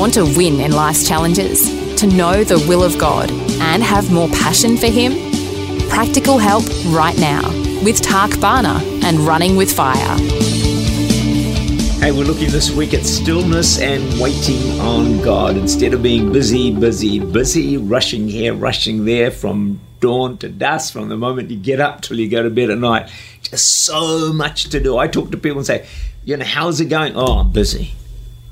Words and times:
Want 0.00 0.14
to 0.14 0.24
win 0.24 0.60
in 0.60 0.72
life's 0.72 1.06
challenges? 1.06 1.68
To 1.96 2.06
know 2.06 2.42
the 2.42 2.58
will 2.66 2.82
of 2.82 2.96
God 2.96 3.30
and 3.60 3.82
have 3.82 4.10
more 4.10 4.30
passion 4.30 4.78
for 4.78 4.86
Him? 4.86 5.12
Practical 5.90 6.38
help 6.38 6.64
right 6.86 7.18
now 7.18 7.46
with 7.84 8.00
Tak 8.00 8.40
Bhana 8.40 8.80
and 9.04 9.18
Running 9.18 9.56
with 9.56 9.70
Fire. 9.70 10.16
Hey, 12.00 12.12
we're 12.12 12.24
looking 12.24 12.48
this 12.48 12.70
week 12.70 12.94
at 12.94 13.04
stillness 13.04 13.78
and 13.78 14.18
waiting 14.18 14.80
on 14.80 15.20
God 15.20 15.58
instead 15.58 15.92
of 15.92 16.02
being 16.02 16.32
busy, 16.32 16.74
busy, 16.74 17.18
busy, 17.18 17.76
rushing 17.76 18.26
here, 18.26 18.54
rushing 18.54 19.04
there 19.04 19.30
from 19.30 19.80
dawn 20.00 20.38
to 20.38 20.48
dusk, 20.48 20.94
from 20.94 21.10
the 21.10 21.16
moment 21.18 21.50
you 21.50 21.58
get 21.58 21.78
up 21.78 22.00
till 22.00 22.18
you 22.18 22.30
go 22.30 22.42
to 22.42 22.48
bed 22.48 22.70
at 22.70 22.78
night. 22.78 23.10
Just 23.42 23.84
so 23.84 24.32
much 24.32 24.70
to 24.70 24.80
do. 24.80 24.96
I 24.96 25.08
talk 25.08 25.30
to 25.32 25.36
people 25.36 25.58
and 25.58 25.66
say, 25.66 25.86
you 26.24 26.38
know, 26.38 26.46
how's 26.46 26.80
it 26.80 26.86
going? 26.86 27.16
Oh, 27.16 27.40
I'm 27.40 27.52
busy. 27.52 27.96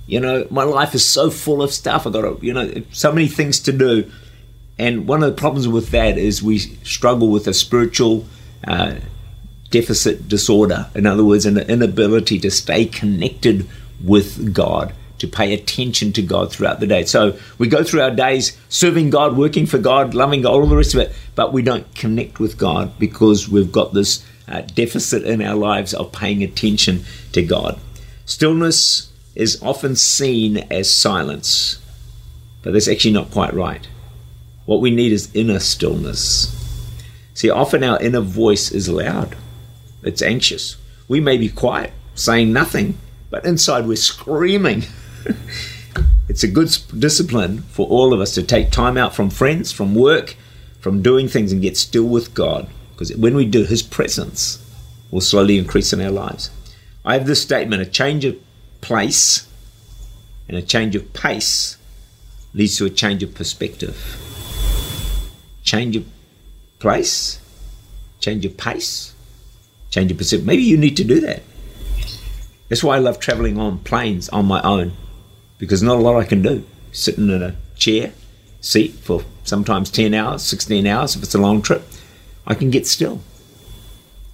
You 0.09 0.21
know, 0.21 0.47
my 0.51 0.65
life 0.65 0.95
is 0.95 1.05
so 1.05 1.31
full 1.31 1.63
of 1.63 1.71
stuff. 1.71 2.07
I've 2.07 2.15
got, 2.15 2.43
you 2.43 2.55
know, 2.55 2.83
so 2.93 3.13
many 3.13 3.29
things 3.29 3.61
to 3.61 3.73
do. 3.73 4.11
And 4.79 5.07
one 5.07 5.23
of 5.23 5.29
the 5.29 5.39
problems 5.39 5.69
with 5.69 5.91
that 5.91 6.17
is 6.17 6.43
we 6.43 6.59
struggle 6.59 7.29
with 7.29 7.47
a 7.47 7.53
spiritual 7.53 8.25
uh, 8.67 8.95
deficit 9.71 10.27
disorder. 10.27 10.89
In 10.95 11.05
other 11.05 11.25
words, 11.25 11.45
an 11.45 11.59
inability 11.59 12.39
to 12.41 12.51
stay 12.51 12.87
connected 12.87 13.69
with 14.03 14.55
God, 14.55 14.95
to 15.19 15.29
pay 15.29 15.53
attention 15.53 16.15
to 16.15 16.23
God 16.23 16.51
throughout 16.51 16.81
the 16.81 16.87
day. 16.87 17.05
So 17.05 17.39
we 17.59 17.69
go 17.69 17.85
through 17.85 18.01
our 18.01 18.11
days 18.11 18.57
serving 18.71 19.11
God, 19.11 19.37
working 19.37 19.67
for 19.67 19.79
God, 19.79 20.15
loving 20.15 20.41
God, 20.41 20.53
all 20.53 20.67
the 20.67 20.77
rest 20.77 20.95
of 20.95 21.01
it, 21.01 21.15
but 21.35 21.53
we 21.53 21.61
don't 21.61 21.95
connect 21.95 22.41
with 22.41 22.57
God 22.57 22.99
because 22.99 23.47
we've 23.47 23.71
got 23.71 23.93
this 23.93 24.25
uh, 24.49 24.63
deficit 24.63 25.25
in 25.25 25.43
our 25.43 25.57
lives 25.57 25.93
of 25.93 26.13
paying 26.13 26.43
attention 26.43 27.05
to 27.33 27.43
God. 27.43 27.79
Stillness 28.25 29.08
is 29.39 29.63
often 29.63 29.95
seen 29.95 30.59
as 30.71 30.93
silence, 30.93 31.81
but 32.63 32.73
that's 32.73 32.89
actually 32.89 33.13
not 33.13 33.31
quite 33.31 33.55
right. 33.55 33.87
What 34.67 34.81
we 34.81 34.91
need 34.91 35.13
is 35.13 35.31
inner 35.33 35.61
stillness. 35.61 36.55
See, 37.35 37.49
often 37.49 37.85
our 37.85 38.03
inner 38.03 38.21
voice 38.21 38.73
is 38.73 38.89
loud, 38.89 39.37
it's 40.03 40.23
anxious. 40.23 40.77
We 41.07 41.21
may 41.21 41.39
be 41.39 41.49
quiet, 41.49 41.93
saying 42.17 42.53
nothing, 42.53 42.99
but 43.31 43.47
inside 43.47 43.87
we're 43.87 43.97
screaming. 43.97 44.83
it's 46.29 46.43
a 46.43 46.49
good 46.49 46.77
discipline 46.99 47.63
for 47.63 47.87
all 47.87 48.13
of 48.13 48.21
us 48.21 48.35
to 48.35 48.43
take 48.43 48.73
time 48.73 48.99
out 48.99 49.15
from 49.15 49.31
friends, 49.31 49.71
from 49.71 49.95
work, 49.95 50.37
from 50.81 51.01
doing 51.01 51.29
things 51.29 51.53
and 51.53 51.63
get 51.63 51.77
still 51.77 52.05
with 52.05 52.35
God. 52.35 52.69
Because 52.91 53.15
when 53.17 53.37
we 53.37 53.47
do, 53.47 53.65
His 53.65 53.83
presence 53.83 54.65
will 55.13 55.21
slowly 55.21 55.59
increase 55.59 55.93
in 55.93 56.01
our 56.01 56.11
lives. 56.11 56.51
I 57.05 57.15
have 57.15 57.27
this 57.27 57.41
statement 57.41 57.81
a 57.81 57.87
change 57.87 58.25
of 58.25 58.37
place 58.81 59.49
and 60.49 60.57
a 60.57 60.63
change 60.63 60.97
of 60.97 61.13
pace 61.13 61.77
leads 62.55 62.77
to 62.79 62.87
a 62.87 62.91
change 62.91 63.23
of 63.23 63.35
perspective. 63.35 63.97
Change 65.63 65.97
of 65.97 66.07
place, 66.79 67.41
change 68.21 68.45
of 68.45 68.57
pace, 68.57 69.15
change 69.91 70.11
of 70.11 70.19
perspective. 70.19 70.47
Maybe 70.47 70.63
you 70.63 70.77
need 70.77 70.97
to 70.97 71.05
do 71.05 71.21
that. 71.21 71.43
That's 72.69 72.85
why 72.85 72.97
I 72.97 72.99
love 72.99 73.19
traveling 73.19 73.59
on 73.59 73.79
planes 73.79 74.29
on 74.29 74.47
my 74.47 74.63
own 74.63 74.93
because 75.59 75.83
not 75.83 75.99
a 75.99 76.01
lot 76.01 76.17
I 76.17 76.25
can 76.25 76.43
do. 76.43 76.65
Sitting 76.93 77.31
in 77.31 77.43
a 77.43 77.57
chair, 77.77 78.13
seat 78.61 78.93
for 78.93 79.23
sometimes 79.45 79.91
10 79.91 80.15
hours, 80.15 80.43
16 80.43 80.87
hours 80.87 81.17
if 81.17 81.23
it's 81.23 81.35
a 81.35 81.39
long 81.39 81.63
trip, 81.63 81.83
I 82.47 82.55
can 82.55 82.71
get 82.71 82.87
still. 82.87 83.21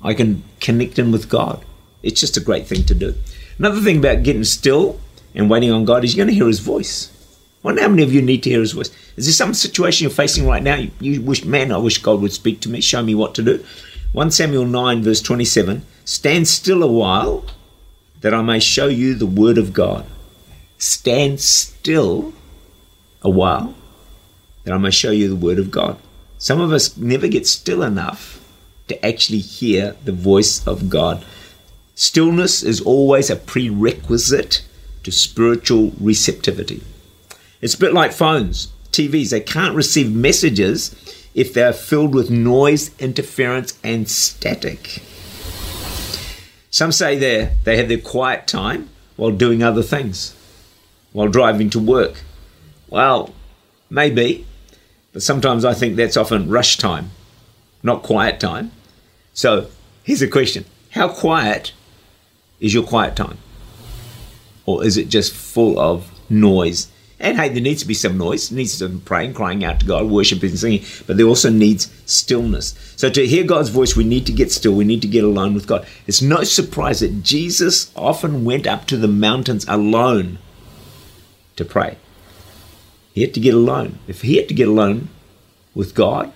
I 0.02 0.14
can 0.14 0.44
connect 0.60 0.98
in 0.98 1.10
with 1.10 1.28
God. 1.28 1.64
It's 2.02 2.20
just 2.20 2.36
a 2.36 2.40
great 2.40 2.66
thing 2.66 2.84
to 2.84 2.94
do. 2.94 3.14
Another 3.58 3.80
thing 3.80 3.98
about 3.98 4.22
getting 4.22 4.44
still 4.44 5.00
and 5.34 5.48
waiting 5.48 5.70
on 5.70 5.84
God 5.84 6.04
is 6.04 6.14
you're 6.14 6.24
going 6.24 6.34
to 6.34 6.38
hear 6.38 6.48
His 6.48 6.60
voice. 6.60 7.10
Wonder 7.62 7.82
how 7.82 7.88
many 7.88 8.02
of 8.02 8.12
you 8.12 8.20
need 8.20 8.42
to 8.42 8.50
hear 8.50 8.60
His 8.60 8.72
voice. 8.72 8.90
Is 9.16 9.26
there 9.26 9.32
some 9.32 9.54
situation 9.54 10.04
you're 10.04 10.10
facing 10.10 10.46
right 10.46 10.62
now? 10.62 10.76
You, 10.76 10.90
you 11.00 11.22
wish, 11.22 11.44
man, 11.44 11.72
I 11.72 11.78
wish 11.78 11.98
God 11.98 12.20
would 12.20 12.32
speak 12.32 12.60
to 12.60 12.68
me, 12.68 12.80
show 12.80 13.02
me 13.02 13.14
what 13.14 13.34
to 13.36 13.42
do. 13.42 13.64
1 14.12 14.30
Samuel 14.30 14.66
9, 14.66 15.02
verse 15.02 15.20
27 15.20 15.84
Stand 16.04 16.46
still 16.46 16.82
a 16.82 16.90
while 16.90 17.44
that 18.20 18.34
I 18.34 18.42
may 18.42 18.60
show 18.60 18.86
you 18.86 19.14
the 19.14 19.26
word 19.26 19.58
of 19.58 19.72
God. 19.72 20.06
Stand 20.78 21.40
still 21.40 22.32
a 23.22 23.30
while 23.30 23.74
that 24.64 24.74
I 24.74 24.78
may 24.78 24.90
show 24.90 25.10
you 25.10 25.28
the 25.28 25.36
word 25.36 25.58
of 25.58 25.70
God. 25.70 25.98
Some 26.38 26.60
of 26.60 26.72
us 26.72 26.96
never 26.96 27.28
get 27.28 27.46
still 27.46 27.82
enough 27.82 28.40
to 28.88 29.06
actually 29.06 29.38
hear 29.38 29.96
the 30.04 30.12
voice 30.12 30.66
of 30.66 30.90
God. 30.90 31.24
Stillness 31.94 32.64
is 32.64 32.80
always 32.80 33.30
a 33.30 33.36
prerequisite 33.36 34.64
to 35.04 35.12
spiritual 35.12 35.92
receptivity. 36.00 36.82
It's 37.60 37.74
a 37.74 37.78
bit 37.78 37.94
like 37.94 38.12
phones, 38.12 38.72
TVs. 38.90 39.30
They 39.30 39.40
can't 39.40 39.76
receive 39.76 40.12
messages 40.12 40.94
if 41.34 41.54
they're 41.54 41.72
filled 41.72 42.14
with 42.14 42.30
noise, 42.30 42.90
interference, 42.98 43.78
and 43.84 44.08
static. 44.08 45.02
Some 46.70 46.90
say 46.90 47.16
they 47.16 47.52
they 47.62 47.76
have 47.76 47.88
their 47.88 47.98
quiet 47.98 48.48
time 48.48 48.90
while 49.14 49.30
doing 49.30 49.62
other 49.62 49.82
things, 49.82 50.34
while 51.12 51.28
driving 51.28 51.70
to 51.70 51.78
work. 51.78 52.22
Well, 52.88 53.32
maybe, 53.88 54.46
but 55.12 55.22
sometimes 55.22 55.64
I 55.64 55.74
think 55.74 55.94
that's 55.94 56.16
often 56.16 56.50
rush 56.50 56.76
time, 56.76 57.12
not 57.84 58.02
quiet 58.02 58.40
time. 58.40 58.72
So 59.32 59.68
here's 60.02 60.22
a 60.22 60.28
question 60.28 60.64
How 60.90 61.08
quiet 61.08 61.72
is 62.60 62.74
your 62.74 62.84
quiet 62.84 63.16
time? 63.16 63.38
Or 64.66 64.84
is 64.84 64.96
it 64.96 65.08
just 65.08 65.32
full 65.32 65.78
of 65.78 66.10
noise? 66.30 66.90
And 67.20 67.38
hey, 67.38 67.48
there 67.48 67.62
needs 67.62 67.82
to 67.82 67.88
be 67.88 67.94
some 67.94 68.18
noise. 68.18 68.48
There 68.48 68.56
needs 68.56 68.74
some 68.74 69.00
praying, 69.00 69.34
crying 69.34 69.64
out 69.64 69.80
to 69.80 69.86
God, 69.86 70.06
worshiping, 70.10 70.56
singing, 70.56 70.84
but 71.06 71.16
there 71.16 71.26
also 71.26 71.48
needs 71.48 71.90
stillness. 72.06 72.74
So 72.96 73.08
to 73.08 73.26
hear 73.26 73.44
God's 73.44 73.68
voice, 73.68 73.96
we 73.96 74.04
need 74.04 74.26
to 74.26 74.32
get 74.32 74.50
still. 74.50 74.74
We 74.74 74.84
need 74.84 75.02
to 75.02 75.08
get 75.08 75.24
alone 75.24 75.54
with 75.54 75.66
God. 75.66 75.86
It's 76.06 76.22
no 76.22 76.44
surprise 76.44 77.00
that 77.00 77.22
Jesus 77.22 77.92
often 77.96 78.44
went 78.44 78.66
up 78.66 78.86
to 78.86 78.96
the 78.96 79.08
mountains 79.08 79.64
alone 79.68 80.38
to 81.56 81.64
pray. 81.64 81.96
He 83.12 83.22
had 83.22 83.34
to 83.34 83.40
get 83.40 83.54
alone. 83.54 84.00
If 84.08 84.22
he 84.22 84.36
had 84.36 84.48
to 84.48 84.54
get 84.54 84.68
alone 84.68 85.08
with 85.74 85.94
God, 85.94 86.32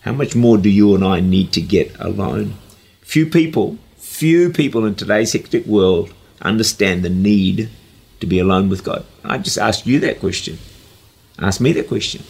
how 0.00 0.12
much 0.12 0.34
more 0.34 0.56
do 0.56 0.70
you 0.70 0.94
and 0.94 1.04
I 1.04 1.20
need 1.20 1.52
to 1.52 1.60
get 1.60 1.94
alone? 2.00 2.54
Few 3.02 3.26
people 3.26 3.78
few 4.18 4.50
people 4.50 4.84
in 4.84 4.96
today's 4.96 5.32
hectic 5.32 5.64
world 5.64 6.12
understand 6.42 7.04
the 7.04 7.08
need 7.08 7.70
to 8.18 8.26
be 8.26 8.40
alone 8.40 8.68
with 8.68 8.82
God. 8.82 9.06
I 9.22 9.38
just 9.38 9.58
ask 9.58 9.86
you 9.86 10.00
that 10.00 10.18
question. 10.18 10.58
Ask 11.38 11.60
me 11.60 11.70
that 11.74 11.86
question. 11.86 12.24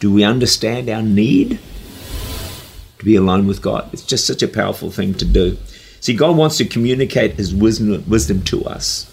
Do 0.00 0.12
we 0.12 0.24
understand 0.24 0.90
our 0.90 1.02
need 1.02 1.60
to 2.98 3.04
be 3.04 3.14
alone 3.14 3.46
with 3.46 3.62
God? 3.62 3.88
It's 3.92 4.04
just 4.04 4.26
such 4.26 4.42
a 4.42 4.48
powerful 4.48 4.90
thing 4.90 5.14
to 5.14 5.24
do. 5.24 5.56
See, 6.00 6.14
God 6.14 6.36
wants 6.36 6.56
to 6.56 6.64
communicate 6.64 7.34
His 7.34 7.54
wisdom, 7.54 8.02
wisdom 8.08 8.42
to 8.46 8.64
us, 8.64 9.06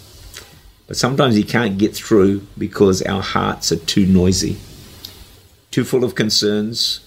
but 0.88 0.98
sometimes 0.98 1.36
He 1.36 1.44
can't 1.44 1.78
get 1.78 1.95
through 1.95 2.48
because 2.57 3.04
our 3.04 3.22
hearts 3.22 3.72
are 3.72 3.75
too 3.75 4.07
noisy, 4.07 4.57
too 5.69 5.83
full 5.83 6.04
of 6.04 6.16
concerns. 6.16 7.00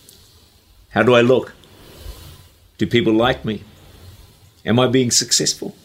How 0.90 1.02
do 1.02 1.16
I 1.16 1.20
look? 1.22 1.52
Do 2.78 2.86
people 2.86 3.12
like 3.12 3.44
me? 3.44 3.64
Am 4.66 4.80
I 4.80 4.88
being 4.88 5.12
successful? 5.12 5.76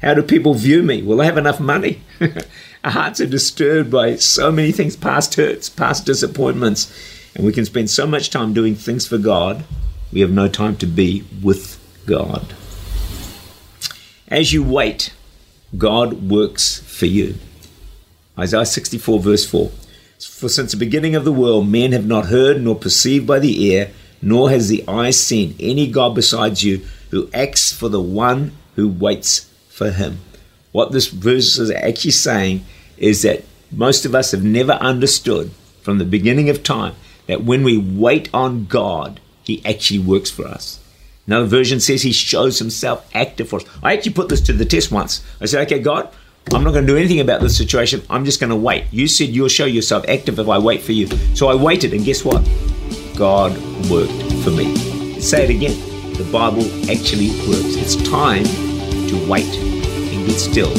How 0.00 0.14
do 0.14 0.22
people 0.22 0.54
view 0.54 0.82
me? 0.82 1.02
Will 1.02 1.20
I 1.20 1.24
have 1.24 1.36
enough 1.36 1.58
money? 1.58 2.02
Our 2.84 2.92
hearts 2.92 3.20
are 3.20 3.26
disturbed 3.26 3.90
by 3.90 4.16
so 4.16 4.52
many 4.52 4.70
things 4.70 4.94
past 4.94 5.34
hurts, 5.34 5.68
past 5.68 6.06
disappointments, 6.06 6.92
and 7.34 7.44
we 7.44 7.52
can 7.52 7.64
spend 7.64 7.90
so 7.90 8.06
much 8.06 8.30
time 8.30 8.54
doing 8.54 8.76
things 8.76 9.06
for 9.06 9.18
God, 9.18 9.64
we 10.12 10.20
have 10.20 10.30
no 10.30 10.48
time 10.48 10.76
to 10.76 10.86
be 10.86 11.24
with 11.42 11.78
God. 12.06 12.54
As 14.28 14.52
you 14.52 14.62
wait, 14.62 15.12
God 15.76 16.30
works 16.30 16.78
for 16.80 17.06
you. 17.06 17.34
Isaiah 18.38 18.66
64, 18.66 19.18
verse 19.18 19.48
4. 19.48 19.70
For 20.20 20.48
since 20.48 20.72
the 20.72 20.78
beginning 20.78 21.16
of 21.16 21.24
the 21.24 21.32
world, 21.32 21.68
men 21.68 21.92
have 21.92 22.06
not 22.06 22.26
heard 22.26 22.62
nor 22.62 22.76
perceived 22.76 23.26
by 23.26 23.40
the 23.40 23.64
ear, 23.64 23.90
nor 24.22 24.50
has 24.50 24.68
the 24.68 24.84
eye 24.86 25.10
seen 25.10 25.56
any 25.58 25.90
God 25.90 26.14
besides 26.14 26.62
you 26.62 26.86
who 27.10 27.30
acts 27.32 27.72
for 27.72 27.88
the 27.88 28.00
one 28.00 28.52
who 28.74 28.88
waits 28.88 29.50
for 29.68 29.90
him. 29.90 30.20
what 30.72 30.92
this 30.92 31.08
verse 31.08 31.58
is 31.58 31.70
actually 31.70 32.10
saying 32.10 32.64
is 32.98 33.22
that 33.22 33.44
most 33.70 34.04
of 34.04 34.14
us 34.14 34.32
have 34.32 34.44
never 34.44 34.72
understood 34.72 35.50
from 35.82 35.98
the 35.98 36.04
beginning 36.04 36.50
of 36.50 36.62
time 36.62 36.94
that 37.26 37.44
when 37.44 37.62
we 37.62 37.76
wait 37.76 38.28
on 38.32 38.66
God, 38.66 39.20
He 39.44 39.64
actually 39.64 39.98
works 39.98 40.30
for 40.30 40.46
us. 40.46 40.80
Another 41.26 41.46
version 41.46 41.80
says 41.80 42.02
He 42.02 42.12
shows 42.12 42.58
Himself 42.58 43.08
active 43.14 43.48
for 43.48 43.60
us. 43.60 43.66
I 43.82 43.92
actually 43.92 44.12
put 44.12 44.28
this 44.28 44.40
to 44.42 44.52
the 44.52 44.64
test 44.64 44.92
once. 44.92 45.24
I 45.40 45.46
said, 45.46 45.62
okay, 45.66 45.80
God, 45.80 46.12
I'm 46.52 46.62
not 46.62 46.72
going 46.72 46.86
to 46.86 46.92
do 46.92 46.98
anything 46.98 47.20
about 47.20 47.40
this 47.40 47.56
situation. 47.56 48.02
I'm 48.08 48.24
just 48.24 48.40
going 48.40 48.50
to 48.50 48.56
wait. 48.56 48.84
You 48.92 49.08
said 49.08 49.30
you'll 49.30 49.48
show 49.48 49.64
yourself 49.64 50.04
active 50.08 50.38
if 50.38 50.48
I 50.48 50.58
wait 50.58 50.82
for 50.82 50.92
you. 50.92 51.08
So 51.34 51.48
I 51.48 51.54
waited, 51.54 51.92
and 51.92 52.04
guess 52.04 52.24
what? 52.24 52.48
God 53.16 53.52
worked 53.90 54.12
for 54.44 54.50
me. 54.50 55.20
Say 55.20 55.44
it 55.44 55.50
again. 55.50 55.95
The 56.16 56.28
Bible 56.32 56.64
actually 56.90 57.28
works. 57.48 57.76
It's 57.76 57.96
time 58.08 58.44
to 58.44 59.26
wait 59.28 59.44
and 59.44 60.24
be 60.24 60.32
still 60.32 60.72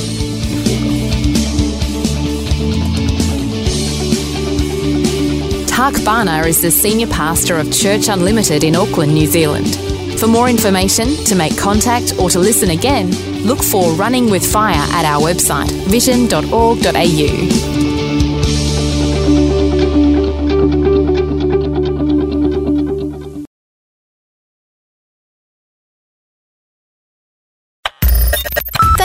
God. 5.77 5.95
Tak 5.95 6.47
is 6.47 6.61
the 6.61 6.71
senior 6.71 7.07
pastor 7.07 7.57
of 7.57 7.71
Church 7.71 8.09
Unlimited 8.09 8.63
in 8.63 8.75
Auckland, 8.75 9.13
New 9.13 9.27
Zealand. 9.27 9.75
For 10.19 10.27
more 10.27 10.49
information, 10.49 11.15
to 11.25 11.35
make 11.35 11.57
contact, 11.57 12.15
or 12.19 12.29
to 12.31 12.39
listen 12.39 12.71
again, 12.71 13.11
look 13.45 13.61
for 13.61 13.91
Running 13.93 14.29
with 14.31 14.45
Fire 14.45 14.73
at 14.75 15.05
our 15.05 15.21
website, 15.21 15.69
vision.org.au. 15.87 17.76